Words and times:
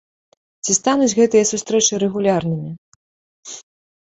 Ці 0.63 0.71
стануць 0.77 1.17
гэтыя 1.19 1.43
сустрэчы 1.51 1.99
рэгулярнымі? 2.05 2.73